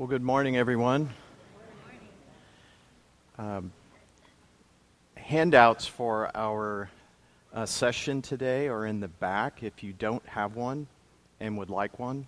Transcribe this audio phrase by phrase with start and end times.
[0.00, 1.10] Well, good morning, everyone.
[3.36, 3.70] Um,
[5.14, 6.88] handouts for our
[7.52, 10.86] uh, session today are in the back if you don't have one
[11.38, 12.26] and would like one.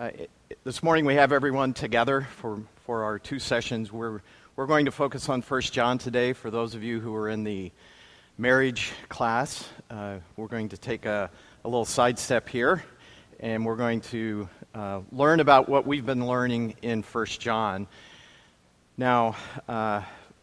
[0.00, 0.30] Uh, it,
[0.64, 3.92] this morning we have everyone together for, for our two sessions.
[3.92, 4.22] We're,
[4.56, 7.44] we're going to focus on 1 John today for those of you who are in
[7.44, 7.70] the
[8.38, 9.68] marriage class.
[9.90, 11.28] Uh, we're going to take a,
[11.66, 12.82] a little sidestep here
[13.40, 17.86] and we're going to uh, learn about what we've been learning in First John.
[18.96, 19.36] Now,
[19.68, 20.02] uh,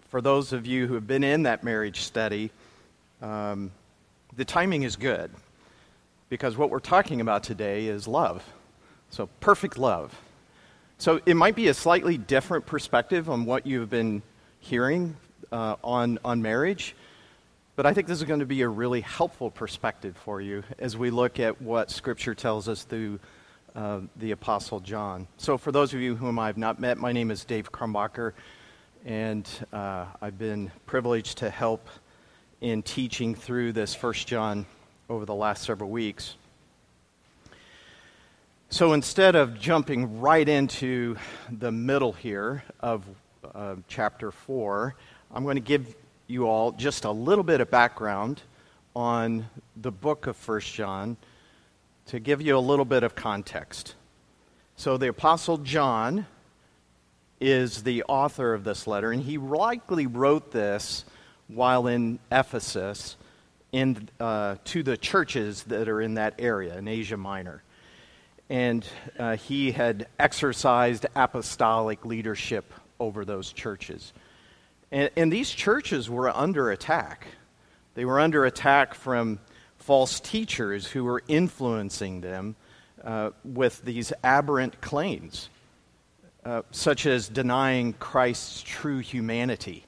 [0.10, 2.52] for those of you who have been in that marriage study,
[3.22, 3.72] um,
[4.38, 5.32] the timing is good
[6.30, 8.44] because what we're talking about today is love.
[9.10, 10.16] So, perfect love.
[11.00, 14.22] So, it might be a slightly different perspective on what you've been
[14.60, 15.16] hearing
[15.52, 16.96] uh, on, on marriage.
[17.76, 20.98] But I think this is going to be a really helpful perspective for you as
[20.98, 23.20] we look at what Scripture tells us through
[23.74, 25.28] the Apostle John.
[25.38, 28.34] So, for those of you whom I've not met, my name is Dave Krumbacher,
[29.06, 31.88] and uh, I've been privileged to help
[32.62, 34.66] in teaching through this First John
[35.10, 36.36] over the last several weeks.
[38.70, 41.18] So, instead of jumping right into
[41.52, 43.04] the middle here of
[43.56, 44.96] uh, chapter 4,
[45.34, 45.96] I'm going to give
[46.28, 48.42] you all just a little bit of background
[48.96, 51.18] on the book of First John
[52.10, 53.94] to give you a little bit of context.
[54.76, 56.26] So, the Apostle John
[57.40, 61.06] is the author of this letter, and he likely wrote this
[61.48, 63.16] while in Ephesus
[63.72, 67.62] in, uh, to the churches that are in that area in Asia Minor.
[68.50, 68.88] And
[69.20, 74.14] uh, he had exercised apostolic leadership over those churches.
[74.92, 77.28] And, and these churches were under attack.
[77.94, 79.38] They were under attack from
[79.90, 82.56] false teachers who were influencing them
[83.04, 85.50] uh, with these aberrant claims,
[86.46, 89.84] uh, such as denying Christ's true humanity,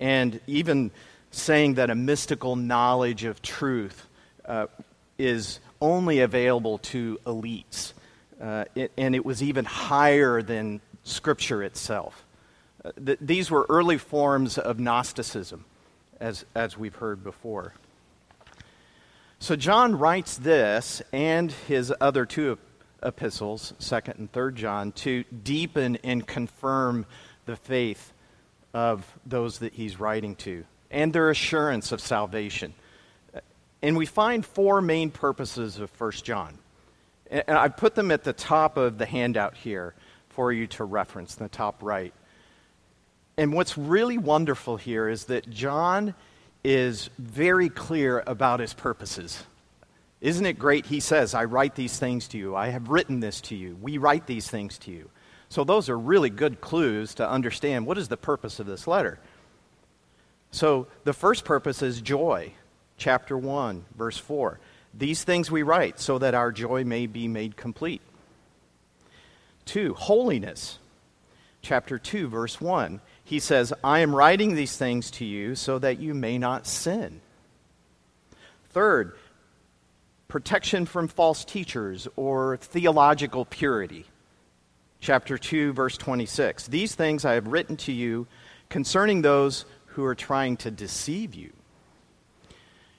[0.00, 0.90] and even
[1.30, 4.06] saying that a mystical knowledge of truth
[4.46, 4.66] uh,
[5.18, 7.92] is only available to elites.
[8.40, 12.24] Uh, it, and it was even higher than Scripture itself
[13.04, 15.66] th- these were early forms of Gnosticism,
[16.18, 17.74] as, as we've heard before.
[19.46, 22.58] So John writes this and his other two
[23.00, 27.06] epistles, 2nd and 3rd John, to deepen and confirm
[27.44, 28.12] the faith
[28.74, 32.74] of those that he's writing to and their assurance of salvation.
[33.82, 36.58] And we find four main purposes of 1 John.
[37.30, 39.94] And I put them at the top of the handout here
[40.30, 42.12] for you to reference, in the top right.
[43.36, 46.16] And what's really wonderful here is that John
[46.66, 49.44] is very clear about his purposes.
[50.20, 50.86] Isn't it great?
[50.86, 52.56] He says, I write these things to you.
[52.56, 53.78] I have written this to you.
[53.80, 55.08] We write these things to you.
[55.48, 59.20] So, those are really good clues to understand what is the purpose of this letter.
[60.50, 62.52] So, the first purpose is joy.
[62.96, 64.58] Chapter 1, verse 4.
[64.92, 68.02] These things we write so that our joy may be made complete.
[69.66, 70.80] Two, holiness.
[71.62, 75.98] Chapter 2, verse 1 he says, I am writing these things to you so that
[75.98, 77.20] you may not sin.
[78.70, 79.16] Third,
[80.28, 84.06] protection from false teachers or theological purity.
[85.00, 86.68] Chapter 2, verse 26.
[86.68, 88.28] These things I have written to you
[88.68, 91.52] concerning those who are trying to deceive you.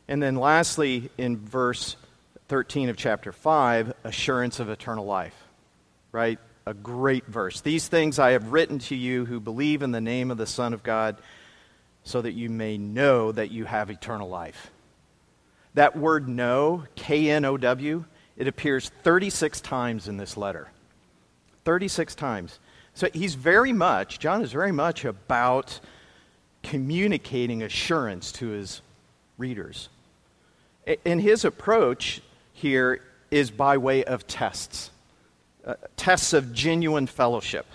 [0.09, 1.95] And then lastly, in verse
[2.49, 5.35] 13 of chapter 5, assurance of eternal life.
[6.11, 6.37] Right?
[6.67, 7.61] A great verse.
[7.61, 10.73] These things I have written to you who believe in the name of the Son
[10.73, 11.15] of God,
[12.03, 14.69] so that you may know that you have eternal life.
[15.75, 18.03] That word know, K N O W,
[18.35, 20.69] it appears 36 times in this letter.
[21.63, 22.59] 36 times.
[22.93, 25.79] So he's very much, John is very much about
[26.63, 28.81] communicating assurance to his
[29.37, 29.87] readers.
[31.05, 32.21] And his approach
[32.51, 34.91] here is by way of tests
[35.67, 37.65] uh, tests of genuine fellowship.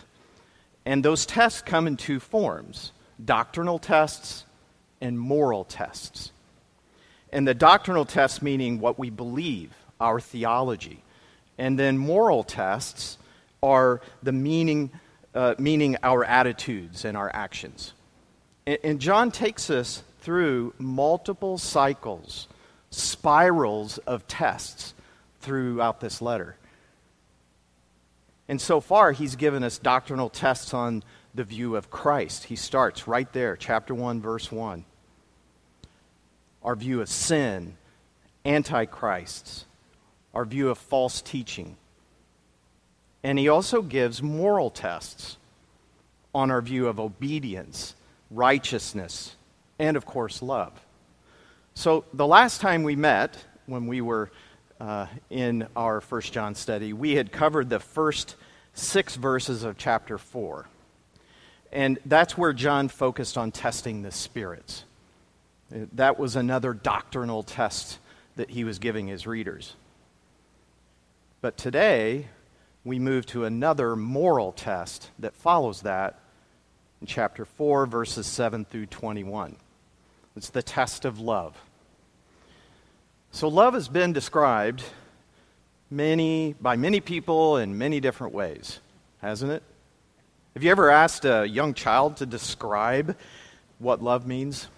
[0.87, 2.93] And those tests come in two forms
[3.23, 4.47] doctrinal tests
[5.00, 6.33] and moral tests.
[7.31, 11.05] And the doctrinal tests meaning what we believe, our theology.
[11.59, 13.19] And then moral tests
[13.62, 14.91] are the meaning,
[15.35, 17.93] uh, meaning our attitudes and our actions.
[18.67, 22.49] And, and John takes us through multiple cycles,
[22.91, 24.94] spirals of tests
[25.41, 26.56] throughout this letter.
[28.53, 31.05] And so far, he's given us doctrinal tests on
[31.35, 32.45] the view of Christ.
[32.45, 34.85] He starts right there, chapter 1, verse 1.
[36.63, 37.79] Our view of sin,
[38.45, 39.65] antichrists,
[40.35, 41.79] our view of false teaching.
[43.23, 45.39] And he also gives moral tests
[46.35, 47.95] on our view of obedience,
[48.31, 49.35] righteousness,
[49.79, 50.79] and of course, love.
[51.73, 54.31] So the last time we met, when we were
[54.82, 58.34] uh, in our First John study, we had covered the first
[58.75, 60.67] six verses of chapter 4.
[61.70, 64.84] And that's where John focused on testing the spirits.
[65.70, 67.99] That was another doctrinal test
[68.34, 69.76] that he was giving his readers.
[71.40, 72.26] But today,
[72.84, 76.19] we move to another moral test that follows that
[77.00, 79.55] in chapter 4, verses 7 through 21.
[80.37, 81.56] It's the test of love.
[83.34, 84.82] So, love has been described
[85.90, 88.79] many, by many people in many different ways,
[89.23, 89.62] hasn't it?
[90.52, 93.17] Have you ever asked a young child to describe
[93.79, 94.69] what love means?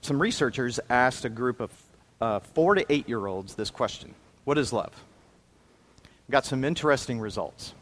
[0.00, 1.70] Some researchers asked a group of
[2.22, 4.14] uh, four to eight year olds this question
[4.44, 4.94] What is love?
[6.30, 7.74] Got some interesting results.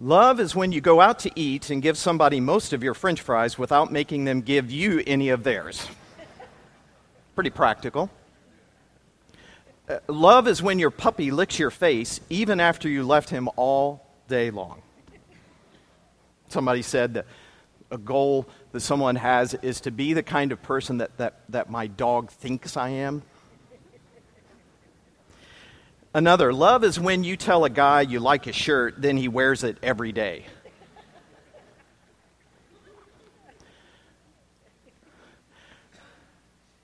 [0.00, 3.20] Love is when you go out to eat and give somebody most of your french
[3.20, 5.86] fries without making them give you any of theirs.
[7.38, 8.10] Pretty practical.
[9.88, 14.04] Uh, love is when your puppy licks your face even after you left him all
[14.26, 14.82] day long.
[16.48, 17.26] Somebody said that
[17.92, 21.70] a goal that someone has is to be the kind of person that, that, that
[21.70, 23.22] my dog thinks I am.
[26.12, 29.62] Another, love is when you tell a guy you like his shirt, then he wears
[29.62, 30.46] it every day.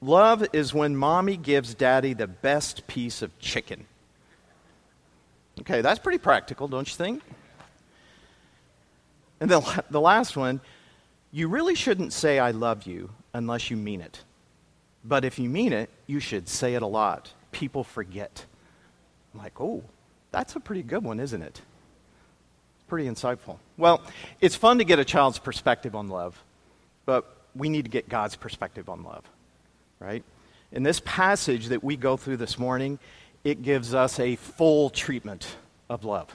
[0.04, 3.86] Love is when mommy gives daddy the best piece of chicken.
[5.60, 7.22] Okay, that's pretty practical, don't you think?
[9.40, 10.60] And the, the last one,
[11.32, 14.22] you really shouldn't say I love you unless you mean it.
[15.06, 17.32] But if you mean it, you should say it a lot.
[17.50, 18.44] People forget.
[19.32, 19.82] I'm like, oh,
[20.32, 21.62] that's a pretty good one, isn't it?
[22.88, 23.56] Pretty insightful.
[23.78, 24.02] Well,
[24.42, 26.38] it's fun to get a child's perspective on love,
[27.06, 29.24] but we need to get God's perspective on love
[30.04, 30.22] right?
[30.72, 32.98] In this passage that we go through this morning,
[33.42, 35.56] it gives us a full treatment
[35.88, 36.28] of love.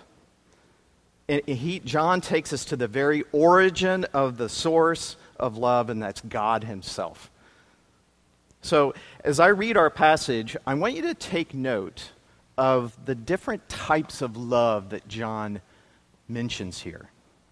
[1.28, 6.02] And he, John takes us to the very origin of the source of love, and
[6.02, 7.30] that's God Himself.
[8.62, 8.94] So,
[9.24, 12.12] as I read our passage, I want you to take note
[12.58, 15.62] of the different types of love that John
[16.28, 17.10] mentions here.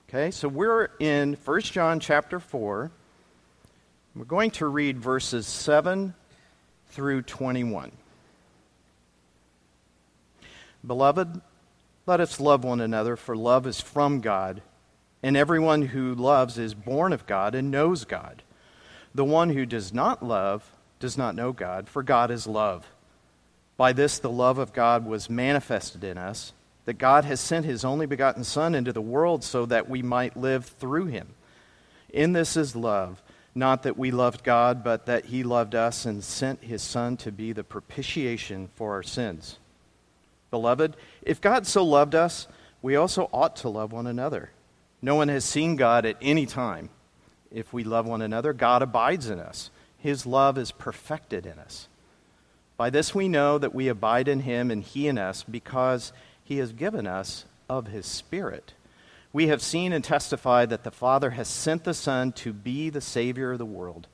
[0.09, 2.91] Okay, so we're in 1 John chapter 4,
[4.17, 6.15] we're going to read verses 7
[6.87, 7.91] through 21.
[10.85, 11.39] Beloved,
[12.07, 14.63] let us love one another, for love is from God,
[15.21, 18.41] and everyone who loves is born of God and knows God.
[19.13, 22.87] The one who does not love does not know God, for God is love.
[23.75, 26.53] By this the love of God was manifested in us,
[26.85, 30.35] that God has sent his only begotten Son into the world so that we might
[30.35, 31.35] live through him.
[32.09, 33.21] In this is love
[33.57, 37.31] not that we loved God, but that He loved us and sent His Son to
[37.31, 39.57] be the propitiation for our sins.
[40.51, 42.47] Beloved, if God so loved us,
[42.81, 44.51] we also ought to love one another.
[45.01, 46.89] No one has seen God at any time.
[47.51, 49.71] If we love one another, God abides in us.
[49.97, 51.87] His love is perfected in us.
[52.77, 56.59] By this we know that we abide in Him and He in us, because He
[56.59, 58.73] has given us of His Spirit.
[59.37, 63.01] We have seen and testified that the Father has sent the Son to be the
[63.01, 64.07] Savior of the world.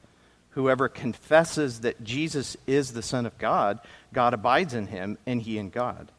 [0.49, 3.79] Whoever confesses that Jesus is the Son of God,
[4.11, 6.11] God abides in him, and he in God.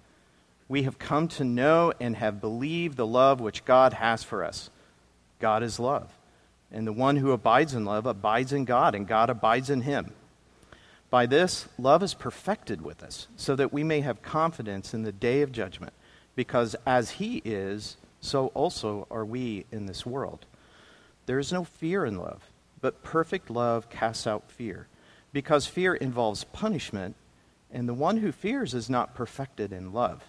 [0.71, 4.71] We have come to know and have believed the love which God has for us.
[5.39, 6.11] God is love.
[6.73, 10.15] And the one who abides in love abides in God, and God abides in him.
[11.11, 15.13] By this, love is perfected with us, so that we may have confidence in the
[15.13, 15.93] day of judgment,
[16.35, 20.47] because as he is, so also are we in this world.
[21.27, 22.43] There is no fear in love,
[22.81, 24.89] but perfect love casts out fear,
[25.33, 27.17] because fear involves punishment,
[27.71, 30.23] and the one who fears is not perfected in love.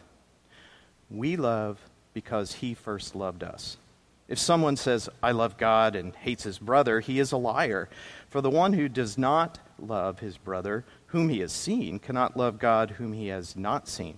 [1.10, 1.80] We love
[2.14, 3.78] because he first loved us.
[4.28, 7.88] If someone says, I love God and hates his brother, he is a liar.
[8.30, 12.58] For the one who does not love his brother, whom he has seen, cannot love
[12.58, 14.18] God whom he has not seen.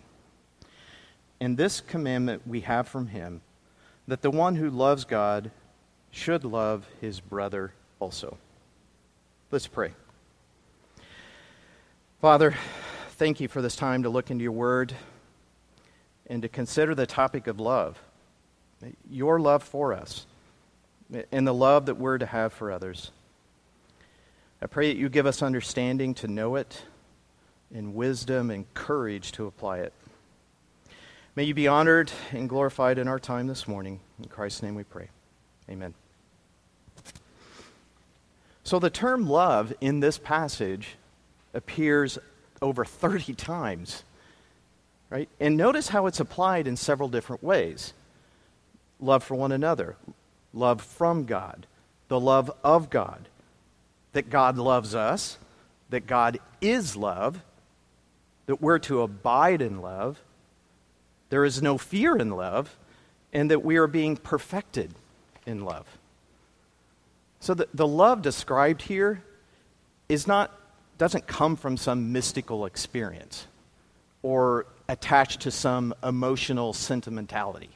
[1.40, 3.42] And this commandment we have from him
[4.08, 5.52] that the one who loves God
[6.12, 8.38] should love his brother also.
[9.52, 9.92] Let's pray.
[12.22, 12.56] Father,
[13.12, 14.94] thank you for this time to look into your word
[16.28, 18.00] and to consider the topic of love,
[19.10, 20.26] your love for us,
[21.32, 23.12] and the love that we're to have for others.
[24.62, 26.82] I pray that you give us understanding to know it,
[27.74, 29.94] and wisdom and courage to apply it.
[31.38, 34.00] May you be honored and glorified in our time this morning.
[34.18, 35.10] In Christ's name we pray.
[35.70, 35.94] Amen.
[38.64, 40.96] So the term love in this passage
[41.54, 42.18] appears
[42.60, 44.04] over 30 times.
[45.12, 45.30] Right?
[45.40, 47.94] And notice how it's applied in several different ways.
[49.00, 49.96] Love for one another,
[50.56, 51.68] love from God,
[52.08, 53.30] the love of God,
[54.14, 55.38] that God loves us,
[55.92, 57.44] that God is love,
[58.48, 60.20] that we're to abide in love,
[61.30, 62.78] there is no fear in love,
[63.34, 64.94] and that we are being perfected
[65.46, 65.86] in love.
[67.40, 69.24] So the, the love described here
[70.10, 70.52] is not,
[70.98, 73.46] doesn't come from some mystical experience
[74.24, 77.70] or attached to some emotional sentimentality.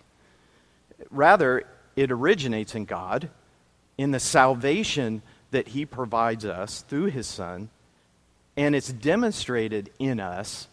[1.10, 1.66] Rather,
[1.96, 3.30] it originates in God,
[3.98, 7.70] in the salvation that He provides us through His Son,
[8.56, 10.68] and it's demonstrated in us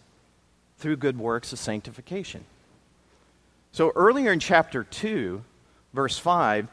[0.79, 2.45] through good works of sanctification.
[3.73, 5.45] So earlier in chapter 2,
[5.93, 6.69] verse 5,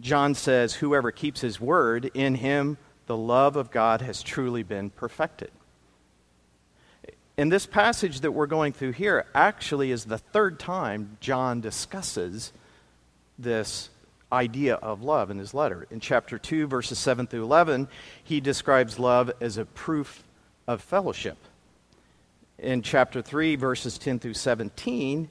[0.00, 4.90] John says, Whoever keeps his word, in him the love of God has truly been
[4.90, 5.50] perfected.
[7.36, 12.52] In this passage that we're going through here, actually is the third time John discusses
[13.38, 13.90] this
[14.32, 15.86] idea of love in his letter.
[15.90, 17.88] In chapter 2, verses 7 through 11,
[18.22, 20.22] he describes love as a proof
[20.66, 21.38] of fellowship.
[22.58, 25.28] In chapter 3, verses 10 through 17,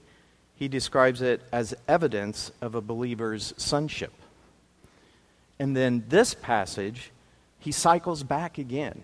[0.55, 4.13] he describes it as evidence of a believer's sonship.
[5.59, 7.11] And then this passage,
[7.59, 9.03] he cycles back again,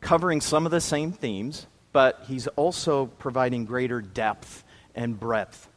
[0.00, 5.68] covering some of the same themes, but he's also providing greater depth and breadth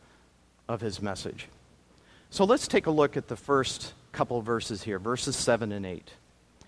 [0.68, 1.48] of his message.
[2.30, 6.14] So let's take a look at the first couple verses here, verses 7 and 8.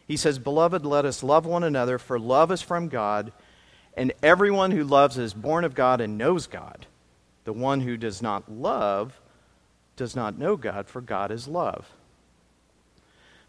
[0.07, 3.31] He says, Beloved, let us love one another, for love is from God,
[3.95, 6.85] and everyone who loves is born of God and knows God.
[7.43, 9.19] The one who does not love
[9.95, 11.89] does not know God, for God is love.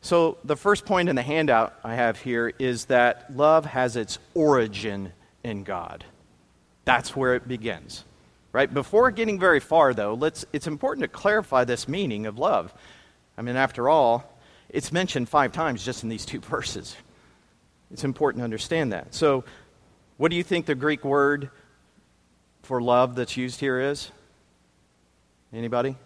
[0.01, 4.19] So, the first point in the handout I have here is that love has its
[4.35, 5.13] origin
[5.45, 6.05] in God.
[6.85, 8.05] That's where it begins.
[8.53, 8.73] Right?
[8.73, 12.75] Before getting very far, though, let's, it's important to clarify this meaning of love.
[13.39, 14.31] I mean, after all,
[14.69, 16.97] it's mentioned five times just in these two verses.
[17.93, 19.15] It's important to understand that.
[19.15, 19.45] So,
[20.17, 21.51] what do you think the Greek word
[22.63, 24.11] for love that's used here is?
[25.53, 25.97] Anybody?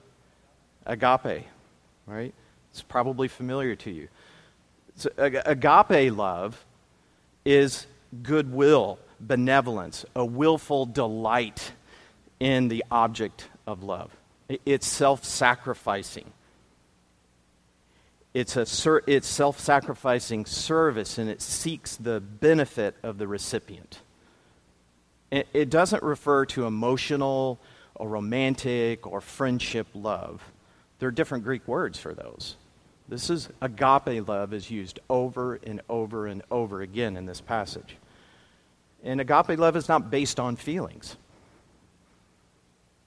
[0.84, 1.44] Agape,
[2.06, 2.34] right?
[2.70, 4.08] It's probably familiar to you.
[4.96, 6.64] So, agape love
[7.44, 7.86] is
[8.22, 11.72] goodwill, benevolence, a willful delight
[12.40, 14.10] in the object of love.
[14.64, 16.32] It's self sacrificing.
[18.32, 18.66] It's, a,
[19.06, 24.00] it's self sacrificing service and it seeks the benefit of the recipient.
[25.52, 27.58] It doesn't refer to emotional
[27.94, 30.42] or romantic or friendship love.
[30.98, 32.56] There are different Greek words for those.
[33.08, 37.96] This is agape love is used over and over and over again in this passage.
[39.04, 41.16] And agape love is not based on feelings.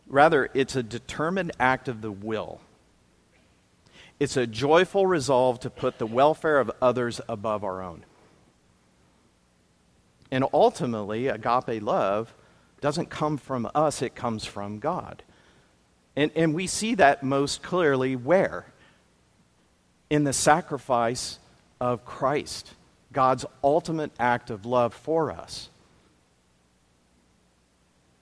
[0.08, 2.62] Rather, it's a determined act of the will.
[4.20, 8.04] It's a joyful resolve to put the welfare of others above our own.
[10.32, 12.34] And ultimately, agape love
[12.82, 15.24] doesn't come from us, it comes from God.
[16.16, 18.66] And, and we see that most clearly where?
[20.10, 21.40] In the sacrifice
[21.80, 22.74] of Christ,
[23.12, 25.70] God's ultimate act of love for us.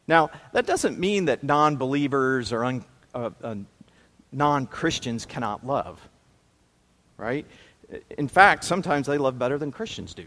[0.08, 3.56] Now, that doesn't mean that non believers or un, uh, uh,
[4.32, 6.00] non Christians cannot love,
[7.18, 7.46] right?
[8.18, 10.26] In fact, sometimes they love better than Christians do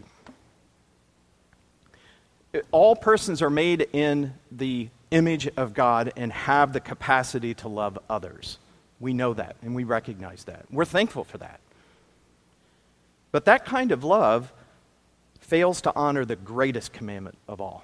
[2.71, 7.97] all persons are made in the image of God and have the capacity to love
[8.09, 8.57] others.
[8.99, 10.65] We know that and we recognize that.
[10.71, 11.59] We're thankful for that.
[13.31, 14.51] But that kind of love
[15.39, 17.83] fails to honor the greatest commandment of all.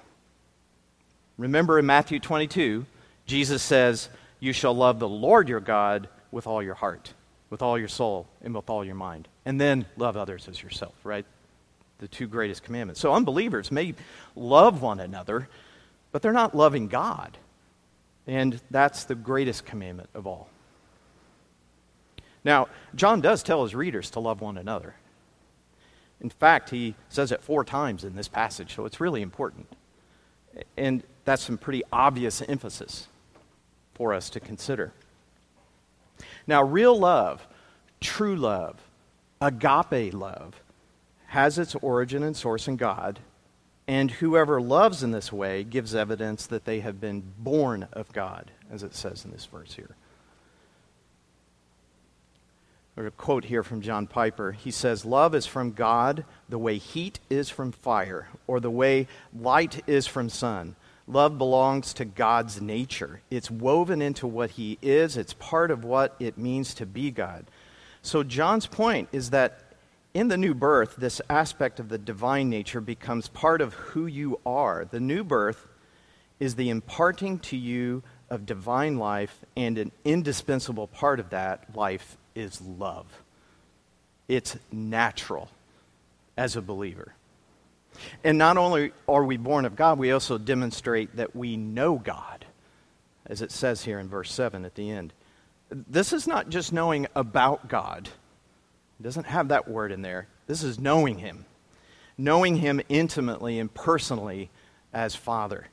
[1.38, 2.84] Remember in Matthew 22,
[3.26, 4.08] Jesus says,
[4.40, 7.12] You shall love the Lord your God with all your heart,
[7.48, 9.28] with all your soul, and with all your mind.
[9.44, 11.24] And then love others as yourself, right?
[11.98, 13.00] The two greatest commandments.
[13.00, 13.94] So unbelievers may
[14.36, 15.48] love one another,
[16.12, 17.36] but they're not loving God.
[18.26, 20.48] And that's the greatest commandment of all.
[22.44, 24.94] Now, John does tell his readers to love one another.
[26.20, 29.66] In fact, he says it four times in this passage, so it's really important.
[30.76, 33.08] And that's some pretty obvious emphasis
[33.94, 34.92] for us to consider.
[36.46, 37.46] Now, real love,
[38.00, 38.76] true love,
[39.40, 40.54] agape love,
[41.28, 43.20] has its origin and source in God,
[43.86, 48.50] And whoever loves in this way gives evidence that they have been born of God,
[48.70, 49.96] as it says in this verse here.
[52.98, 54.52] a quote here from John Piper.
[54.52, 59.06] He says, Love is from God the way heat is from fire, or the way
[59.32, 60.76] light is from sun.
[61.06, 63.20] Love belongs to God's nature.
[63.30, 67.46] It's woven into what He is, it's part of what it means to be God.
[68.02, 69.67] So, John's point is that
[70.14, 74.40] in the new birth, this aspect of the divine nature becomes part of who you
[74.46, 74.86] are.
[74.90, 75.66] The new birth
[76.40, 82.16] is the imparting to you of divine life, and an indispensable part of that life
[82.34, 83.06] is love.
[84.28, 85.48] It's natural
[86.36, 87.14] as a believer.
[88.22, 92.44] And not only are we born of God, we also demonstrate that we know God,
[93.26, 95.12] as it says here in verse 7 at the end.
[95.70, 98.08] This is not just knowing about God,
[98.98, 100.26] it doesn't have that word in there.
[100.46, 101.44] This is knowing Him,
[102.16, 104.50] knowing Him intimately and personally
[104.92, 105.68] as Father.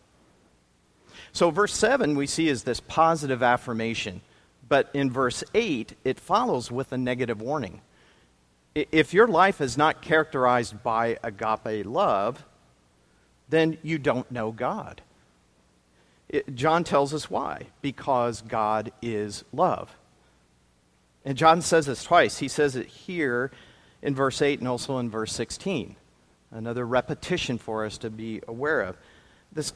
[1.31, 4.21] So, verse 7 we see is this positive affirmation.
[4.67, 7.81] But in verse 8, it follows with a negative warning.
[8.73, 12.43] If your life is not characterized by agape love,
[13.47, 15.01] then you don't know God.
[16.27, 17.67] It, John tells us why.
[17.81, 19.95] Because God is love.
[21.25, 22.37] And John says this twice.
[22.37, 23.51] He says it here
[24.01, 25.95] in verse 8 and also in verse 16.
[26.51, 28.95] Another repetition for us to be aware of.
[29.51, 29.73] This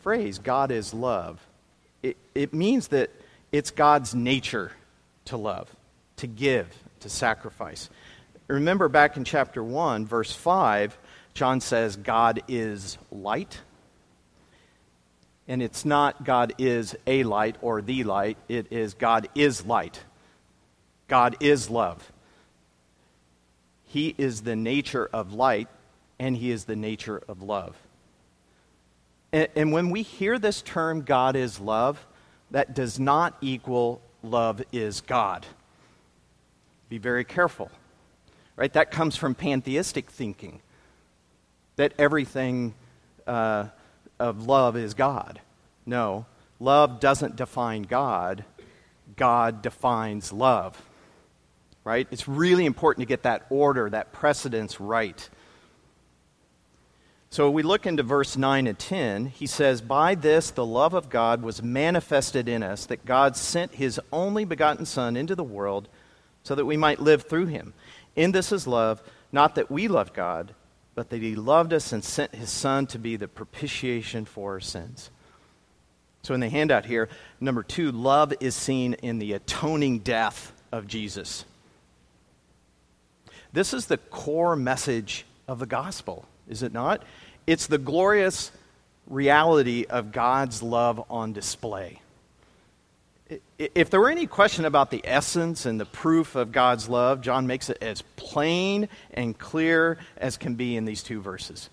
[0.00, 1.44] phrase, God is love,
[2.02, 3.10] it, it means that
[3.50, 4.72] it's God's nature
[5.24, 5.74] to love,
[6.16, 6.68] to give,
[7.00, 7.88] to sacrifice.
[8.46, 10.96] Remember back in chapter 1, verse 5,
[11.34, 13.60] John says, God is light.
[15.46, 20.00] And it's not God is a light or the light, it is God is light.
[21.08, 22.12] God is love.
[23.84, 25.68] He is the nature of light,
[26.18, 27.76] and He is the nature of love.
[29.32, 32.06] And, and when we hear this term, God is love,
[32.50, 35.46] that does not equal love is God.
[36.88, 37.70] Be very careful.
[38.56, 38.72] Right?
[38.72, 40.60] That comes from pantheistic thinking
[41.76, 42.74] that everything
[43.26, 43.66] uh,
[44.18, 45.40] of love is God.
[45.86, 46.26] No,
[46.58, 48.44] love doesn't define God,
[49.16, 50.82] God defines love.
[51.88, 52.06] Right?
[52.10, 55.26] It's really important to get that order, that precedence right.
[57.30, 59.24] So we look into verse 9 and 10.
[59.28, 63.76] He says, By this the love of God was manifested in us, that God sent
[63.76, 65.88] his only begotten Son into the world
[66.42, 67.72] so that we might live through him.
[68.14, 70.52] In this is love, not that we loved God,
[70.94, 74.60] but that he loved us and sent his Son to be the propitiation for our
[74.60, 75.10] sins.
[76.22, 77.08] So in the handout here,
[77.40, 81.46] number two, love is seen in the atoning death of Jesus.
[83.52, 87.02] This is the core message of the gospel is it not?
[87.46, 88.50] It's the glorious
[89.06, 92.00] reality of God's love on display.
[93.58, 97.46] If there were any question about the essence and the proof of God's love, John
[97.46, 101.68] makes it as plain and clear as can be in these two verses.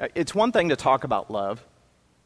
[0.00, 1.64] Uh, it's one thing to talk about love,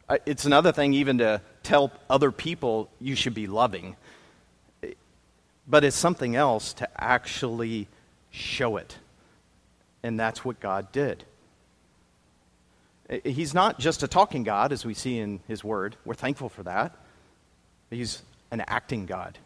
[0.09, 3.97] uh, it's another thing even to tell other people you should be loving.
[5.69, 7.89] But it's something else to actually
[8.31, 8.99] show it.
[10.03, 11.25] And that's what God did.
[13.25, 15.97] He's not just a talking God, as we see in His Word.
[16.05, 16.97] We're thankful for that.
[17.91, 19.39] He's an acting God.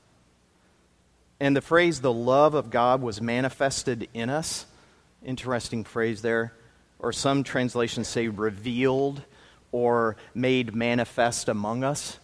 [1.38, 4.66] And the phrase, the love of God was manifested in us,
[5.24, 6.52] interesting phrase there.
[6.98, 9.22] Or some translations say revealed
[9.72, 12.18] or made manifest among us.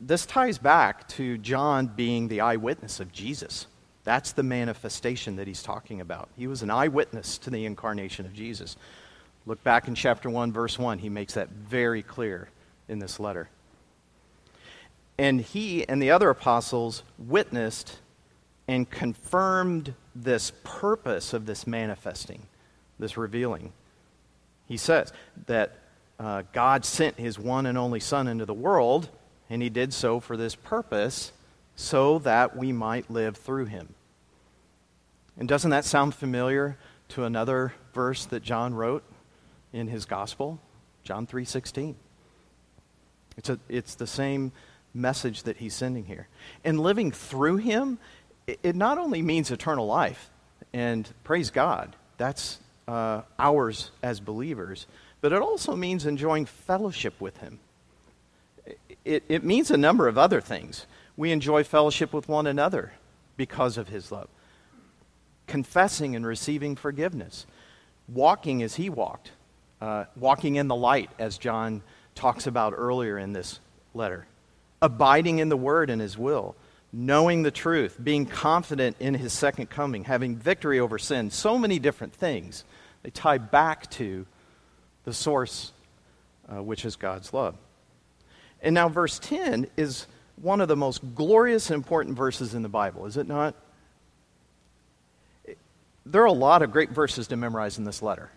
[0.00, 3.66] This ties back to John being the eyewitness of Jesus.
[4.04, 6.28] That's the manifestation that he's talking about.
[6.36, 8.76] He was an eyewitness to the incarnation of Jesus.
[9.46, 10.98] Look back in chapter 1, verse 1.
[10.98, 12.48] He makes that very clear
[12.88, 13.48] in this letter.
[15.18, 17.98] And he and the other apostles witnessed
[18.66, 22.46] and confirmed this purpose of this manifesting,
[22.98, 23.72] this revealing.
[24.66, 25.12] He says
[25.46, 25.76] that
[26.18, 29.08] uh, God sent his one and only Son into the world,
[29.50, 31.32] and he did so for this purpose
[31.74, 33.94] so that we might live through him.
[35.36, 36.78] And doesn't that sound familiar
[37.10, 39.02] to another verse that John wrote
[39.72, 40.60] in his gospel?
[41.02, 41.94] John 3:16.
[43.36, 44.52] It's, a, it's the same
[44.92, 46.28] message that he's sending here.
[46.64, 47.98] And living through him,
[48.46, 50.30] it, not only means eternal life,
[50.72, 54.86] and praise God, that's uh, ours as believers,
[55.20, 57.60] but it also means enjoying fellowship with him.
[59.04, 60.86] It, it means a number of other things
[61.16, 62.92] we enjoy fellowship with one another
[63.36, 64.28] because of his love.
[65.46, 67.46] Confessing and receiving forgiveness.
[68.12, 69.30] walking as he walked,
[69.80, 71.82] uh, walking in the light, as John
[72.14, 73.60] talks about earlier in this
[73.94, 74.26] letter,
[74.82, 76.54] abiding in the word and his will,
[76.92, 81.30] knowing the truth, being confident in his second coming, having victory over sin.
[81.30, 82.64] So many different things.
[83.02, 84.26] They tie back to
[85.04, 85.72] the source,
[86.52, 87.54] uh, which is God's love.
[88.62, 92.68] And now, verse 10 is one of the most glorious and important verses in the
[92.68, 93.54] Bible, is it not?
[96.06, 98.30] There are a lot of great verses to memorize in this letter,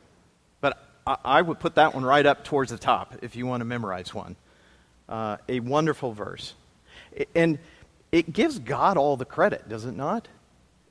[0.61, 3.65] but I, would put that one right up towards the top if you want to
[3.65, 4.35] memorize one.
[5.09, 6.53] Uh, a wonderful verse.
[7.35, 7.57] And
[8.11, 10.27] it gives God all the credit, does it not?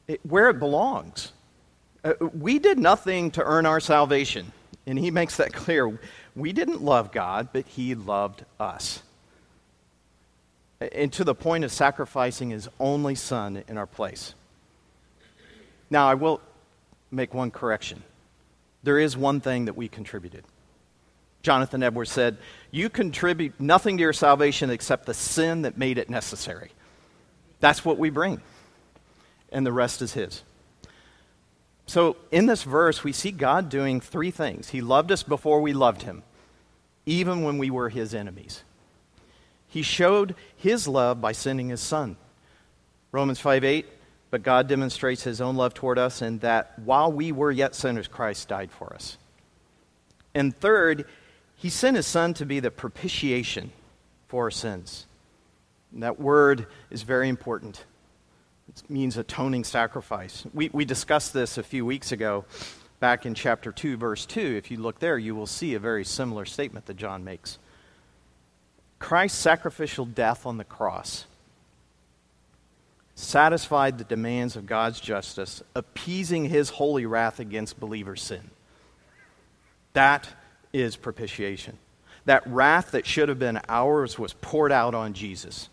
[0.08, 1.32] It, where it belongs.
[2.04, 4.52] Uh, we did nothing to earn our salvation,
[4.86, 5.98] and he makes that clear.
[6.34, 9.02] We didn't love God, but he loved us
[10.92, 14.34] and to the point of sacrificing his only son in our place.
[15.90, 16.40] Now, I will
[17.10, 18.02] make one correction.
[18.82, 20.44] There is one thing that we contributed.
[21.42, 22.38] Jonathan Edwards said,
[22.70, 26.70] You contribute nothing to your salvation except the sin that made it necessary.
[27.60, 28.40] That's what we bring,
[29.50, 30.42] and the rest is his.
[31.86, 34.70] So, in this verse, we see God doing three things.
[34.70, 36.22] He loved us before we loved him,
[37.06, 38.62] even when we were his enemies.
[39.72, 42.18] He showed his love by sending his son.
[43.10, 43.86] Romans 5 8,
[44.30, 48.06] but God demonstrates his own love toward us in that while we were yet sinners,
[48.06, 49.16] Christ died for us.
[50.34, 51.06] And third,
[51.56, 53.72] he sent his son to be the propitiation
[54.28, 55.06] for our sins.
[55.90, 57.86] And that word is very important.
[58.68, 60.44] It means atoning sacrifice.
[60.52, 62.44] We, we discussed this a few weeks ago
[63.00, 64.38] back in chapter 2, verse 2.
[64.38, 67.58] If you look there, you will see a very similar statement that John makes.
[69.02, 71.26] Christ's sacrificial death on the cross
[73.16, 78.50] satisfied the demands of God's justice, appeasing his holy wrath against believers' sin.
[79.92, 80.28] That
[80.72, 81.78] is propitiation.
[82.26, 85.68] That wrath that should have been ours was poured out on Jesus.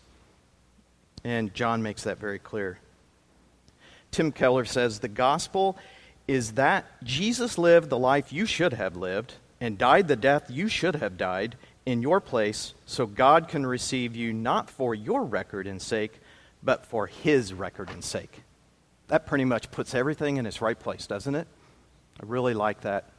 [1.22, 2.80] And John makes that very clear.
[4.10, 5.78] Tim Keller says the gospel
[6.26, 10.66] is that Jesus lived the life you should have lived and died the death you
[10.66, 15.66] should have died in your place so God can receive you not for your record
[15.66, 16.20] and sake,
[16.62, 18.42] but for his record and sake.
[19.08, 21.48] That pretty much puts everything in its right place, doesn't it?
[22.20, 23.10] I really like that.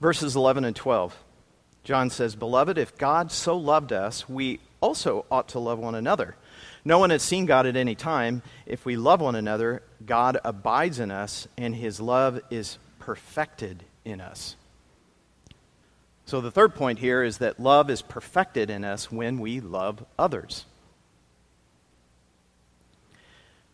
[0.00, 1.16] Verses 11 and 12.
[1.84, 6.34] John says, Beloved, if God so loved us, we also ought to love one another.
[6.84, 8.42] No one has seen God at any time.
[8.66, 14.20] If we love one another, God abides in us, and his love is perfected in
[14.20, 14.56] us.
[16.26, 20.04] So, the third point here is that love is perfected in us when we love
[20.18, 20.64] others.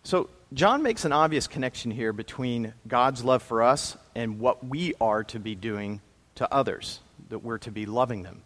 [0.03, 4.93] So, John makes an obvious connection here between God's love for us and what we
[5.01, 6.03] are to be doing
[6.35, 8.43] to others, that we're to be loving them.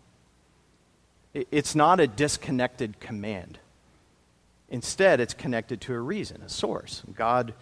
[1.35, 3.59] It's not a disconnected command.
[4.69, 7.03] Instead, it's connected to a reason, a source.
[7.13, 7.55] God,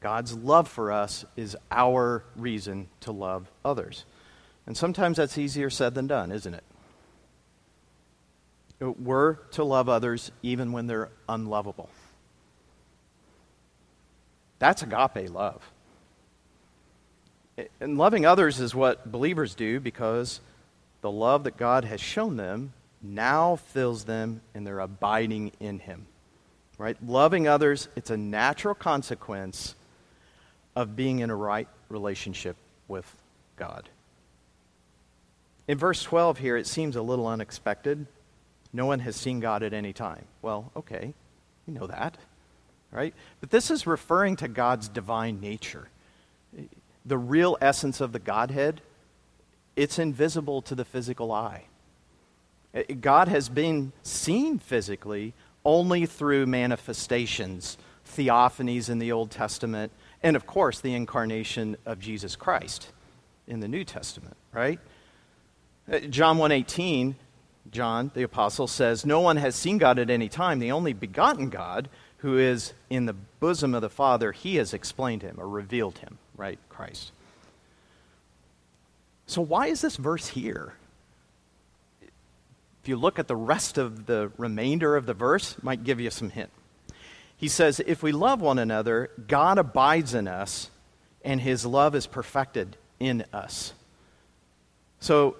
[0.00, 4.04] God's love for us is our reason to love others.
[4.66, 6.64] And sometimes that's easier said than done, isn't it?
[8.82, 11.88] Uh, we're to love others even when they're unlovable.
[14.58, 15.62] That's agape love.
[17.80, 20.40] And loving others is what believers do because
[21.00, 26.06] the love that God has shown them now fills them and they're abiding in Him.
[26.78, 26.96] Right?
[27.06, 29.74] Loving others, it's a natural consequence
[30.74, 32.56] of being in a right relationship
[32.88, 33.10] with
[33.56, 33.88] God.
[35.68, 38.06] In verse 12 here, it seems a little unexpected.
[38.72, 40.24] No one has seen God at any time.
[40.42, 41.14] Well, okay,
[41.66, 42.16] you know that,
[42.92, 43.14] right?
[43.40, 45.88] But this is referring to God's divine nature.
[47.04, 48.80] The real essence of the Godhead,
[49.74, 51.64] it's invisible to the physical eye.
[52.74, 57.76] Eh, God has been seen physically only through manifestations,
[58.06, 59.90] theophanies in the Old Testament,
[60.22, 62.92] and of course, the incarnation of Jesus Christ
[63.48, 64.78] in the New Testament, right?
[65.90, 67.14] Uh, John 1:18,
[67.70, 70.58] John the apostle says, "No one has seen God at any time.
[70.58, 75.22] The only begotten God, who is in the bosom of the Father, he has explained
[75.22, 76.58] him or revealed him, right?
[76.68, 77.12] Christ."
[79.26, 80.74] So why is this verse here?
[82.02, 86.10] If you look at the rest of the remainder of the verse, might give you
[86.10, 86.50] some hint.
[87.36, 90.70] He says, "If we love one another, God abides in us,
[91.24, 93.72] and his love is perfected in us."
[95.00, 95.36] So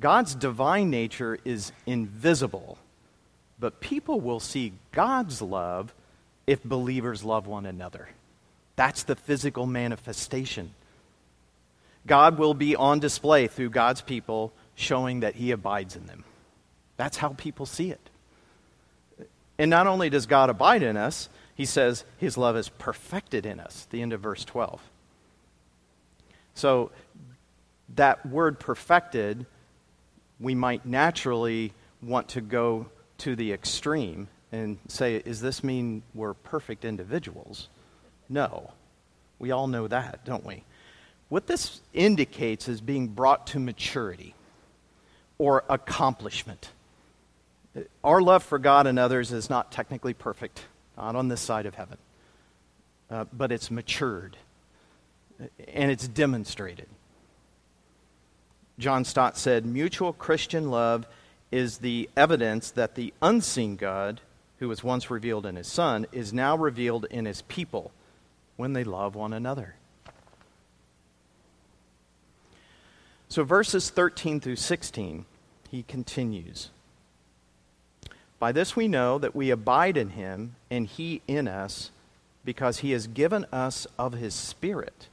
[0.00, 2.78] God's divine nature is invisible,
[3.58, 5.94] but people will see God's love
[6.46, 8.08] if believers love one another.
[8.76, 10.72] That's the physical manifestation
[12.06, 16.24] God will be on display through God's people, showing that He abides in them.
[16.96, 18.10] That's how people see it.
[19.58, 23.58] And not only does God abide in us, He says His love is perfected in
[23.58, 24.80] us, the end of verse 12.
[26.54, 26.90] So,
[27.96, 29.46] that word perfected,
[30.44, 32.86] we might naturally want to go
[33.18, 37.68] to the extreme and say, does this mean we're perfect individuals?
[38.28, 38.70] No.
[39.38, 40.62] We all know that, don't we?
[41.30, 44.34] What this indicates is being brought to maturity
[45.38, 46.70] or accomplishment.
[48.04, 51.74] Our love for God and others is not technically perfect, not on this side of
[51.74, 51.98] heaven,
[53.10, 54.36] uh, but it's matured
[55.66, 56.86] and it's demonstrated.
[58.78, 61.06] John Stott said, Mutual Christian love
[61.52, 64.20] is the evidence that the unseen God,
[64.58, 67.92] who was once revealed in his Son, is now revealed in his people
[68.56, 69.76] when they love one another.
[73.28, 75.24] So, verses 13 through 16,
[75.70, 76.70] he continues
[78.38, 81.90] By this we know that we abide in him, and he in us,
[82.44, 85.08] because he has given us of his Spirit.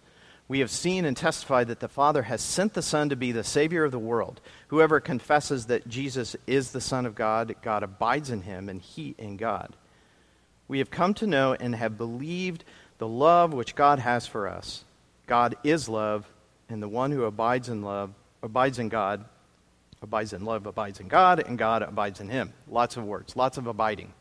[0.51, 3.41] We have seen and testified that the Father has sent the Son to be the
[3.41, 4.41] Savior of the world.
[4.67, 9.15] Whoever confesses that Jesus is the Son of God, God abides in him, and he
[9.17, 9.77] in God.
[10.67, 12.65] We have come to know and have believed
[12.97, 14.83] the love which God has for us.
[15.25, 16.27] God is love,
[16.67, 18.11] and the one who abides in love
[18.43, 19.23] abides in God,
[20.01, 22.51] abides in love, abides in God, and God abides in him.
[22.67, 24.11] Lots of words, lots of abiding.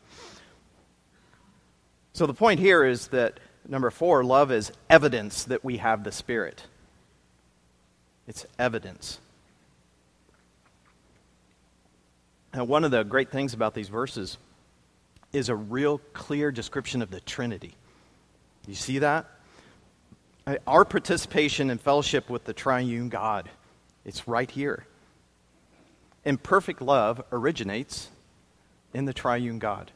[2.13, 6.11] So the point here is that number four, love is evidence that we have the
[6.11, 6.63] Spirit.
[8.27, 9.19] It's evidence.
[12.53, 14.37] Now, one of the great things about these verses
[15.31, 17.75] is a real clear description of the Trinity.
[18.67, 19.25] You see that?
[20.67, 23.49] Our participation in fellowship with the triune God,
[24.05, 24.85] it's right here.
[26.25, 28.09] And perfect love originates
[28.93, 29.91] in the triune God.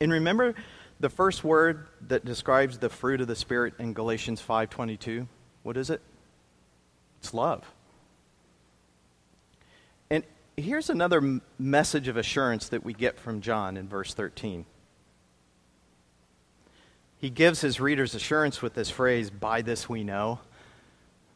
[0.00, 0.54] And remember
[1.00, 5.26] the first word that describes the fruit of the spirit in Galatians 5:22,
[5.62, 6.00] what is it?
[7.20, 7.64] It's love.
[10.08, 10.24] And
[10.56, 14.66] here's another message of assurance that we get from John in verse 13
[17.20, 20.40] he gives his readers assurance with this phrase, by this we know.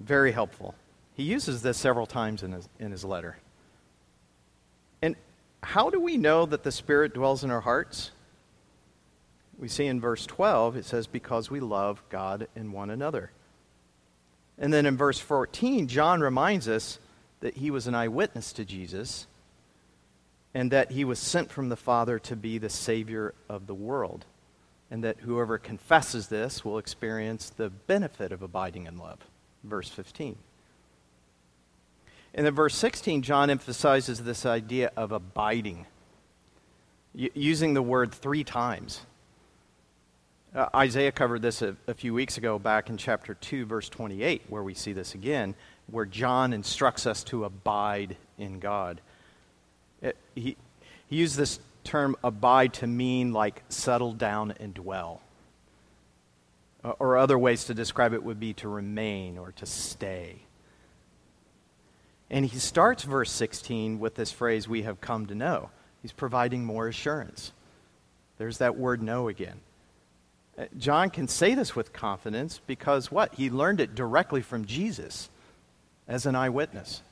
[0.00, 0.74] Very helpful.
[1.12, 3.37] He uses this several times in his, in his letter.
[5.03, 5.14] And
[5.62, 8.12] how do we know that the Spirit dwells in our hearts?
[9.58, 13.30] We see in verse 12, it says, because we love God and one another.
[14.58, 16.98] And then in verse 14, John reminds us
[17.40, 19.26] that he was an eyewitness to Jesus
[20.54, 24.24] and that he was sent from the Father to be the Savior of the world
[24.90, 29.18] and that whoever confesses this will experience the benefit of abiding in love.
[29.64, 30.36] Verse 15.
[32.34, 35.86] And in verse 16, John emphasizes this idea of abiding,
[37.12, 39.00] using the word three times.
[40.54, 44.42] Uh, Isaiah covered this a, a few weeks ago back in chapter 2, verse 28,
[44.48, 45.56] where we see this again,
[45.90, 49.00] where John instructs us to abide in God.
[50.00, 50.56] It, uh, he,
[51.08, 55.20] he used this term abide to mean like settle down and dwell.
[56.84, 60.36] Uh, or other ways to describe it would be to remain or to stay.
[62.30, 65.70] And he starts verse 16 with this phrase, we have come to know.
[66.00, 67.50] He's providing more assurance.
[68.38, 69.60] There's that word know again.
[70.78, 73.34] John can say this with confidence because what?
[73.34, 75.28] He learned it directly from Jesus
[76.06, 77.02] as an eyewitness.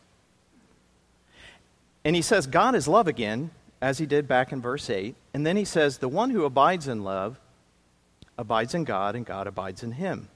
[2.05, 3.51] And he says, God is love again,
[3.81, 5.15] as he did back in verse 8.
[5.35, 7.39] And then he says, The one who abides in love
[8.39, 10.29] abides in God, and God abides in him.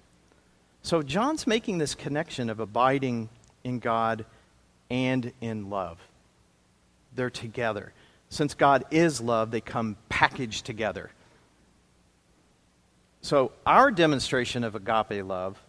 [0.83, 3.29] So John's making this connection of abiding
[3.65, 4.25] in God
[4.91, 5.99] and in love.
[7.15, 7.93] They're together.
[8.29, 11.11] Since God is love, they come packaged together.
[13.27, 15.61] So our demonstration of agape love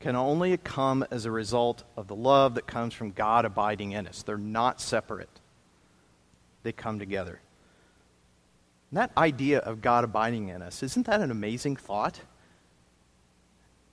[0.00, 4.08] can only come as a result of the love that comes from God abiding in
[4.08, 4.24] us.
[4.24, 5.28] They're not separate
[6.64, 7.38] they come together.
[8.90, 12.20] And that idea of God abiding in us, isn't that an amazing thought?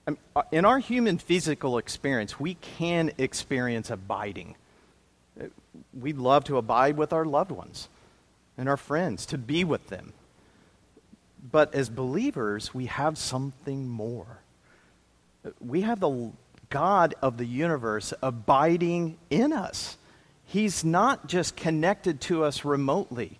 [0.08, 4.56] Uh, in our human physical experience, we can experience abiding.
[5.94, 7.88] We'd love to abide with our loved ones
[8.58, 10.12] and our friends, to be with them.
[11.50, 14.40] But as believers, we have something more.
[15.60, 16.32] We have the
[16.70, 19.96] God of the universe abiding in us.
[20.44, 23.38] He's not just connected to us remotely.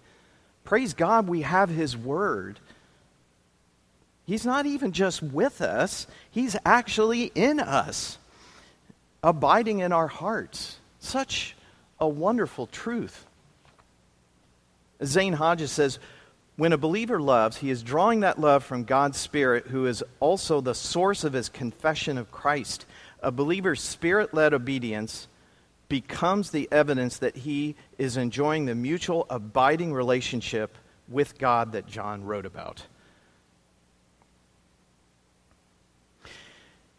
[0.65, 2.59] Praise God, we have His Word.
[4.27, 8.19] He's not even just with us, He's actually in us,
[9.23, 10.79] abiding in our hearts.
[10.99, 11.57] Such
[12.01, 13.25] a wonderful truth.
[15.05, 15.99] Zane Hodges says,
[16.57, 20.61] when a believer loves, he is drawing that love from God's Spirit, who is also
[20.61, 22.87] the source of his confession of Christ.
[23.23, 25.29] A believer's spirit led obedience
[25.89, 32.25] becomes the evidence that he is enjoying the mutual abiding relationship with God that John
[32.25, 32.87] wrote about.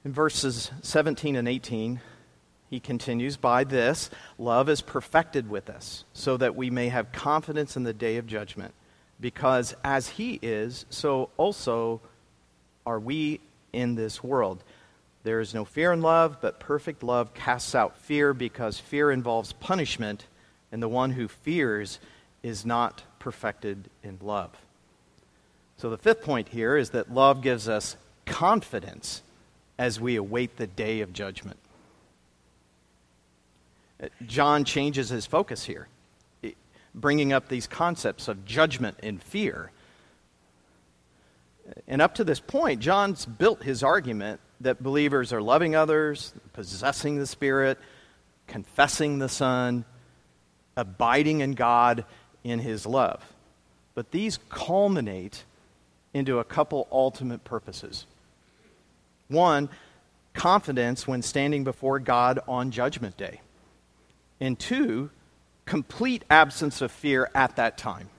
[0.06, 2.00] In verses 17 and 18,
[2.70, 7.76] he continues, By this, love is perfected with us, so that we may have confidence
[7.76, 8.74] in the day of judgment.
[9.20, 12.02] Because as he is, so also
[12.86, 13.40] are we
[13.74, 14.64] in this world.
[15.24, 19.54] There is no fear in love, but perfect love casts out fear, because fear involves
[19.54, 20.26] punishment,
[20.72, 22.00] and the one who fears
[22.44, 24.52] is not perfected in love.
[25.78, 29.22] So the fifth point here is that love gives us confidence
[29.78, 31.60] as we await the day of judgment.
[34.02, 35.88] Uh, John changes his focus here,
[36.94, 39.72] bringing up these concepts of judgment and fear.
[41.88, 47.18] And up to this point, John's built his argument that believers are loving others, possessing
[47.18, 47.78] the Spirit,
[48.48, 49.86] confessing the Son,
[50.76, 52.06] abiding in God
[52.44, 53.24] in his love.
[53.94, 55.44] But these culminate
[56.14, 58.06] into a couple ultimate purposes.
[59.28, 59.70] One,
[60.34, 63.42] confidence when standing before God on Judgment Day.
[64.40, 65.10] And two,
[65.68, 68.10] complete absence of fear at that time.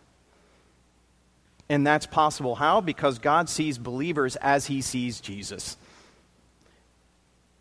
[1.69, 2.81] And that's possible how?
[2.81, 5.77] Because God sees believers as he sees Jesus.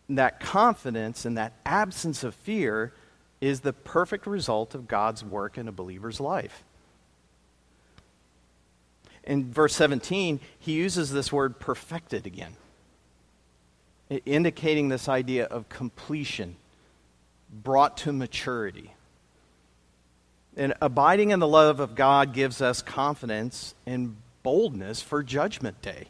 [0.08, 2.92] that confidence and that absence of fear
[3.40, 6.64] is the perfect result of God's work in a believer's life.
[9.22, 12.56] In verse 17, he uses this word perfected again,
[14.24, 16.56] indicating this idea of completion
[17.52, 18.94] brought to maturity.
[20.58, 26.08] And abiding in the love of God gives us confidence and boldness for Judgment Day.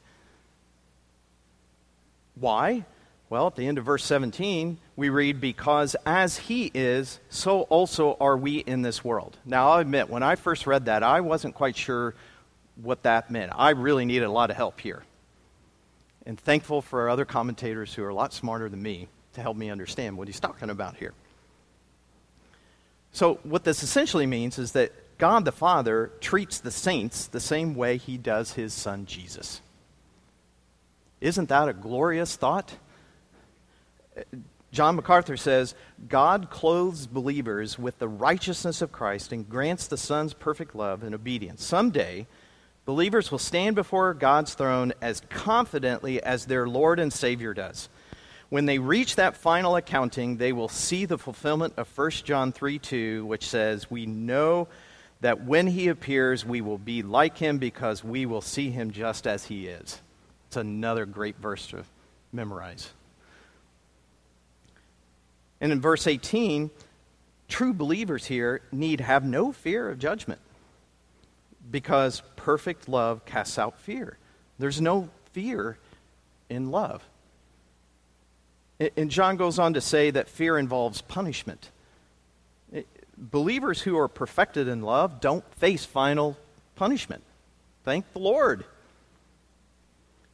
[2.34, 2.86] Why?
[3.28, 8.16] Well, at the end of verse 17, we read, Because as he is, so also
[8.18, 9.36] are we in this world.
[9.44, 12.14] Now, I'll admit, when I first read that, I wasn't quite sure
[12.76, 13.52] what that meant.
[13.54, 15.02] I really needed a lot of help here.
[16.24, 19.58] And thankful for our other commentators who are a lot smarter than me to help
[19.58, 21.12] me understand what he's talking about here.
[23.12, 27.74] So, what this essentially means is that God the Father treats the saints the same
[27.74, 29.60] way he does his son Jesus.
[31.20, 32.76] Isn't that a glorious thought?
[34.70, 35.74] John MacArthur says
[36.08, 41.14] God clothes believers with the righteousness of Christ and grants the Son's perfect love and
[41.14, 41.64] obedience.
[41.64, 42.26] Someday,
[42.84, 47.88] believers will stand before God's throne as confidently as their Lord and Savior does.
[48.50, 52.78] When they reach that final accounting, they will see the fulfillment of 1 John 3
[52.78, 54.68] 2, which says, We know
[55.20, 59.26] that when he appears, we will be like him because we will see him just
[59.26, 60.00] as he is.
[60.46, 61.84] It's another great verse to
[62.32, 62.90] memorize.
[65.60, 66.70] And in verse 18,
[67.48, 70.40] true believers here need have no fear of judgment
[71.70, 74.16] because perfect love casts out fear.
[74.58, 75.76] There's no fear
[76.48, 77.04] in love.
[78.80, 81.70] And John goes on to say that fear involves punishment.
[83.16, 86.36] Believers who are perfected in love don't face final
[86.76, 87.24] punishment.
[87.84, 88.64] Thank the Lord.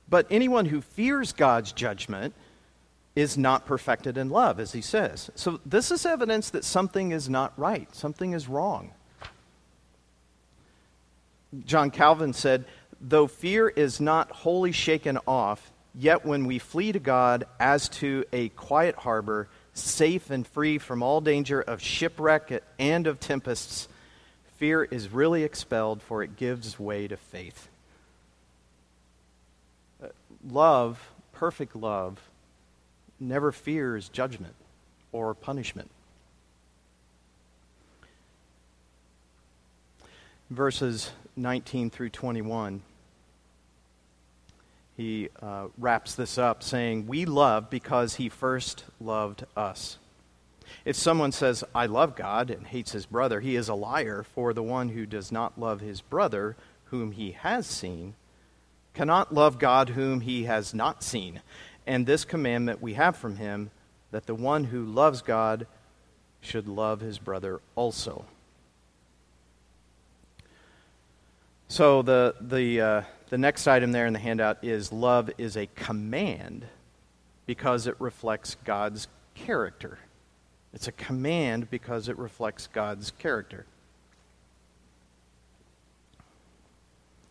[0.08, 2.34] But anyone who fears God's judgment
[3.16, 5.30] is not perfected in love, as he says.
[5.34, 8.90] So this is evidence that something is not right, something is wrong.
[11.64, 12.64] John Calvin said,
[13.00, 18.24] Though fear is not wholly shaken off, Yet when we flee to God as to
[18.32, 23.88] a quiet harbor, safe and free from all danger of shipwreck and of tempests,
[24.56, 27.68] fear is really expelled, for it gives way to faith.
[30.02, 30.08] Uh,
[30.48, 32.18] love, perfect love,
[33.20, 34.54] never fears judgment
[35.12, 35.90] or punishment.
[40.50, 42.82] Verses 19 through 21
[44.96, 49.98] he uh, wraps this up saying, We love because he first loved us.
[50.84, 54.52] If someone says, I love God, and hates his brother, he is a liar, for
[54.52, 58.14] the one who does not love his brother, whom he has seen,
[58.92, 61.40] cannot love God whom he has not seen.
[61.86, 63.70] And this commandment we have from him
[64.10, 65.66] that the one who loves God
[66.40, 68.24] should love his brother also.
[71.68, 73.02] So the, the, uh,
[73.34, 76.64] The next item there in the handout is love is a command
[77.46, 79.98] because it reflects God's character.
[80.72, 83.66] It's a command because it reflects God's character.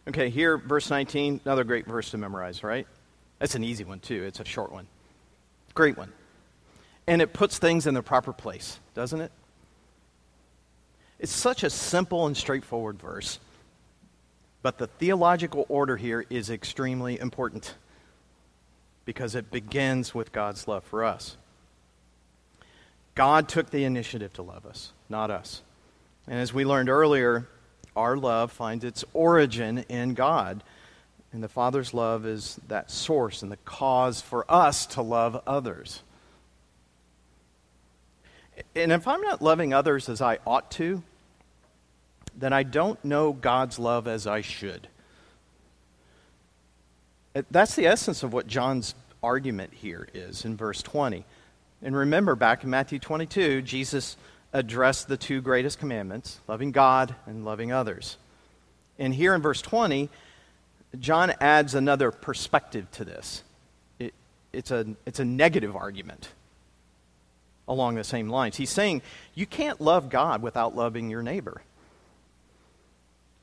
[0.09, 2.85] Okay, here, verse 19, another great verse to memorize, right?
[3.39, 4.25] That's an easy one, too.
[4.25, 4.87] It's a short one.
[5.73, 6.11] Great one.
[7.07, 9.31] And it puts things in their proper place, doesn't it?
[11.17, 13.39] It's such a simple and straightforward verse.
[14.63, 17.75] But the theological order here is extremely important
[19.05, 21.35] because it begins with God's love for us.
[23.13, 25.61] God took the initiative to love us, not us.
[26.27, 27.47] And as we learned earlier,
[27.95, 30.63] our love finds its origin in God.
[31.33, 36.01] And the Father's love is that source and the cause for us to love others.
[38.75, 41.03] And if I'm not loving others as I ought to,
[42.35, 44.87] then I don't know God's love as I should.
[47.49, 51.25] That's the essence of what John's argument here is in verse 20.
[51.81, 54.17] And remember, back in Matthew 22, Jesus
[54.51, 58.17] addressed the two greatest commandments loving God and loving others.
[58.99, 60.09] And here in verse 20,
[60.99, 63.43] John adds another perspective to this.
[63.97, 64.13] It,
[64.51, 66.29] it's, a, it's a negative argument
[67.67, 68.57] along the same lines.
[68.57, 69.01] He's saying
[69.33, 71.63] you can't love God without loving your neighbor.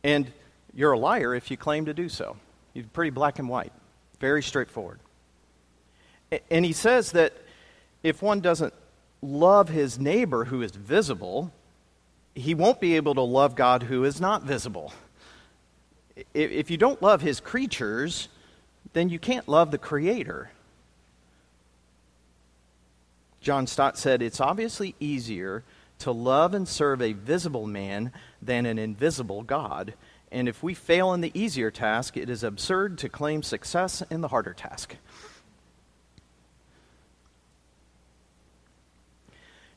[0.03, 0.33] And
[0.75, 2.37] you're a liar if you claim to do so.
[2.75, 3.73] You're pretty black and white,
[4.21, 5.01] very straightforward.
[6.51, 7.33] And he says that
[8.03, 8.73] if one doesn't
[9.21, 11.53] love his neighbor who is visible,
[12.35, 14.93] he won't be able to love God who is not visible.
[16.35, 18.29] If you don't love his creatures,
[18.93, 20.51] then you can't love the Creator.
[23.41, 25.65] John Stott said, It's obviously easier
[26.01, 29.95] to love and serve a visible man than an invisible God.
[30.33, 34.21] And if we fail in the easier task, it is absurd to claim success in
[34.21, 34.97] the harder task.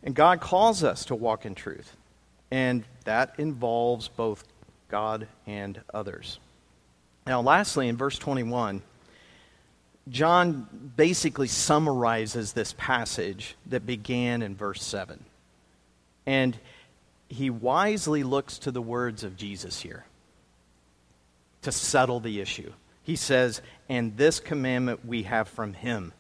[0.04, 1.96] And God calls us to walk in truth,
[2.52, 4.44] and that involves both
[4.90, 6.40] God and others.
[7.26, 8.82] Now, lastly, in verse 21,
[10.10, 15.24] John basically summarizes this passage that began in verse 7.
[16.26, 16.58] And
[17.28, 20.06] he wisely looks to the words of Jesus here
[21.64, 22.72] to settle the issue.
[23.04, 26.14] He says, And this commandment we have from him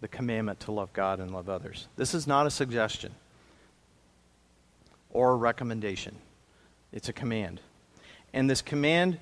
[0.00, 1.88] the commandment to love God and love others.
[1.96, 3.12] This is not a suggestion
[5.10, 6.16] or a recommendation,
[6.92, 7.60] it's a command.
[8.32, 9.18] And this command,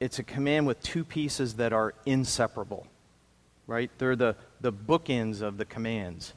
[0.00, 2.86] it's a command with two pieces that are inseparable,
[3.66, 3.90] right?
[3.98, 6.32] They're the, the bookends of the commands.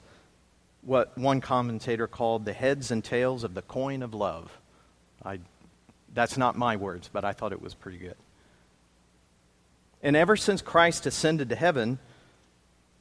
[0.81, 4.57] What one commentator called the heads and tails of the coin of love.
[5.23, 5.39] I,
[6.13, 8.15] that's not my words, but I thought it was pretty good.
[10.01, 11.99] And ever since Christ ascended to heaven,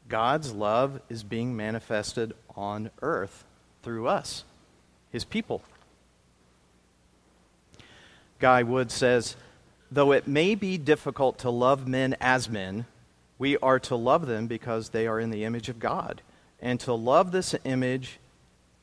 [0.08, 3.44] God's love is being manifested on earth
[3.82, 4.44] through us,
[5.12, 5.62] his people.
[8.40, 9.36] Guy Wood says,
[9.90, 12.86] though it may be difficult to love men as men,
[13.38, 16.22] we are to love them because they are in the image of God.
[16.60, 18.18] And to love this image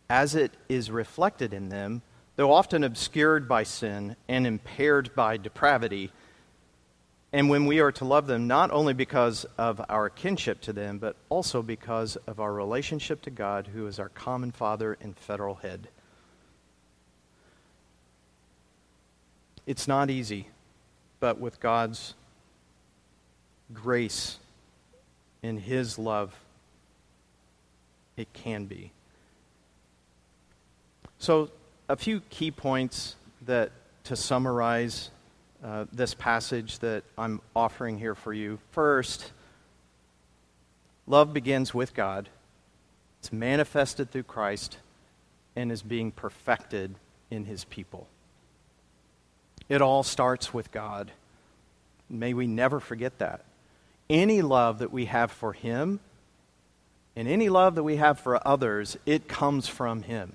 [0.09, 2.01] as it is reflected in them,
[2.35, 6.11] though often obscured by sin and impaired by depravity,
[7.35, 10.99] and when we are to love them not only because of our kinship to them,
[10.99, 15.55] but also because of our relationship to God, who is our common Father and federal
[15.55, 15.89] head.
[19.67, 20.47] It's not easy,
[21.19, 22.13] but with God's
[23.73, 24.37] grace
[25.43, 26.33] and His love,
[28.17, 28.91] it can be.
[31.17, 31.49] So,
[31.87, 33.71] a few key points that
[34.05, 35.09] to summarize
[35.63, 38.59] uh, this passage that I'm offering here for you.
[38.71, 39.31] First,
[41.07, 42.29] love begins with God,
[43.19, 44.77] it's manifested through Christ,
[45.55, 46.95] and is being perfected
[47.31, 48.07] in his people.
[49.67, 51.11] It all starts with God.
[52.09, 53.43] May we never forget that.
[54.09, 55.99] Any love that we have for him
[57.15, 60.33] and any love that we have for others, it comes from him.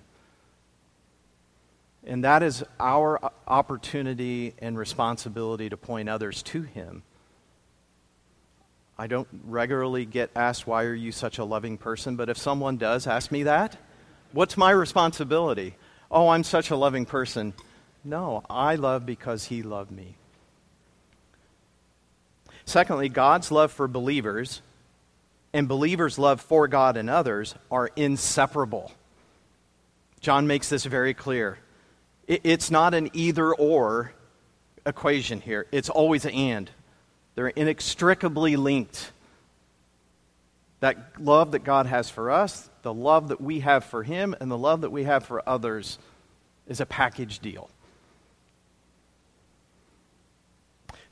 [2.07, 7.03] And that is our opportunity and responsibility to point others to Him.
[8.99, 12.17] I don't regularly get asked, Why are you such a loving person?
[12.17, 13.77] But if someone does ask me that,
[14.33, 15.75] what's my responsibility?
[16.11, 17.55] Oh, I'm such a loving person.
[18.03, 20.17] No, I love because He loved me.
[22.65, 24.63] Secondly, God's love for believers
[25.53, 28.93] and believers' love for God and others are inseparable.
[30.21, 31.59] John makes this very clear.
[32.27, 34.13] It's not an either or.
[34.87, 35.67] equation here.
[35.73, 36.71] It's always an and.
[37.35, 39.13] They're inextricably linked.
[40.81, 44.51] That love that God has for us, the love that we have for Him, and
[44.51, 45.99] the love that we have for others
[46.67, 47.69] is a package deal.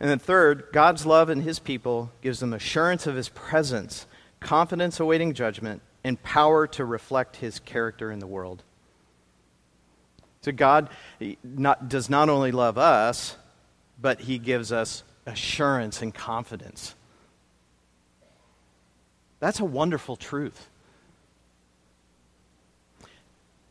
[0.01, 4.07] And then, third, God's love in His people gives them assurance of His presence,
[4.41, 8.63] confidence awaiting judgment, and power to reflect His character in the world.
[10.43, 10.91] So, God
[11.43, 13.37] not, does not only love us,
[14.01, 16.95] but He gives us assurance and confidence.
[19.41, 20.69] That's a wonderful truth.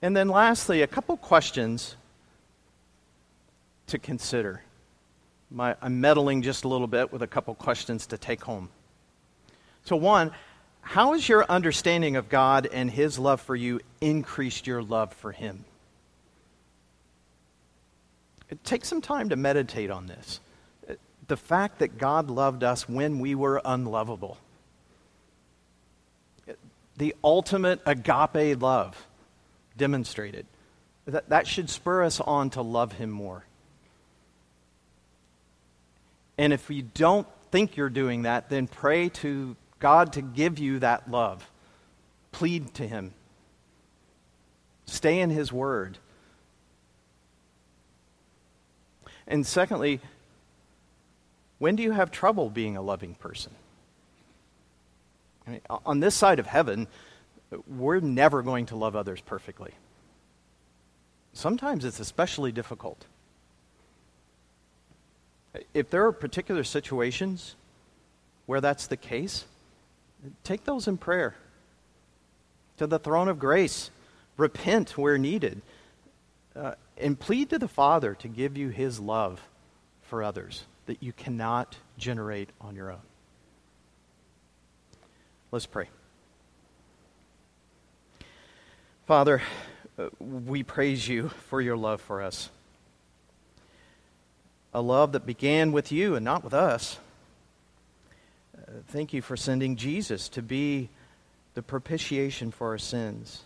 [0.01, 1.95] And then, lastly, a couple questions
[3.87, 4.61] to consider.
[5.49, 8.69] My, I'm meddling just a little bit with a couple questions to take home.
[9.85, 10.31] So, one,
[10.87, 15.33] how has your understanding of God and His love for you increased your love for
[15.33, 15.65] Him?
[18.63, 20.39] Take some time to meditate on this.
[21.27, 24.37] The fact that God loved us when we were unlovable.
[26.95, 28.95] The ultimate agape love
[29.75, 30.45] demonstrated.
[31.05, 33.43] That, that should spur us on to love Him more.
[36.37, 40.79] And if you don't think you're doing that, then pray to God to give you
[40.79, 41.49] that love.
[42.31, 43.13] Plead to Him.
[44.85, 45.97] Stay in His Word.
[49.27, 49.99] And secondly,
[51.59, 53.51] when do you have trouble being a loving person?
[55.45, 56.87] I mean, on this side of heaven,
[57.67, 59.71] we're never going to love others perfectly.
[61.33, 63.05] Sometimes it's especially difficult.
[65.73, 67.55] If there are particular situations
[68.45, 69.45] where that's the case,
[70.43, 71.35] take those in prayer
[72.77, 73.89] to the throne of grace.
[74.37, 75.61] Repent where needed.
[76.55, 79.41] Uh, and plead to the Father to give you his love
[80.03, 83.01] for others that you cannot generate on your own.
[85.51, 85.89] Let's pray.
[89.05, 89.41] Father,
[89.97, 92.49] uh, we praise you for your love for us.
[94.73, 96.99] A love that began with you and not with us.
[98.89, 100.89] Thank you for sending Jesus to be
[101.53, 103.43] the propitiation for our sins,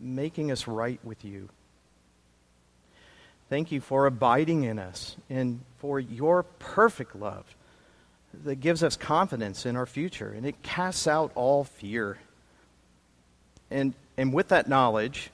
[0.00, 1.48] making us right with you.
[3.50, 7.44] Thank you for abiding in us and for your perfect love
[8.44, 12.18] that gives us confidence in our future and it casts out all fear.
[13.70, 15.30] And, and with that knowledge,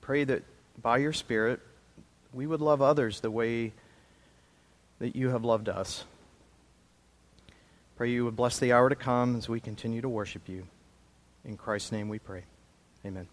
[0.00, 0.42] pray that
[0.80, 1.60] by your Spirit,
[2.32, 3.72] we would love others the way
[4.98, 6.04] that you have loved us.
[8.00, 10.66] Pray you would bless the hour to come as we continue to worship you.
[11.44, 12.44] In Christ's name we pray.
[13.04, 13.28] Amen.